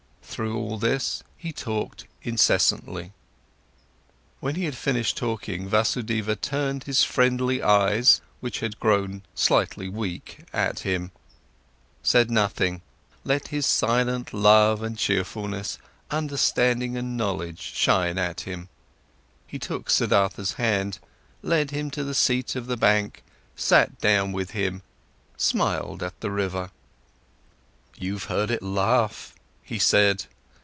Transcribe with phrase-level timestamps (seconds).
[0.33, 3.11] Throughout all this, he talked incessantly.
[4.39, 10.45] When he had finished talking, Vasudeva turned his friendly eyes, which had grown slightly weak,
[10.53, 11.11] at him,
[12.01, 12.81] said nothing,
[13.25, 15.77] let his silent love and cheerfulness,
[16.09, 18.69] understanding and knowledge, shine at him.
[19.45, 20.99] He took Siddhartha's hand,
[21.43, 23.21] led him to the seat by the bank,
[23.57, 24.81] sat down with him,
[25.35, 26.71] smiled at the river.
[27.97, 30.25] "You've heard it laugh," he said.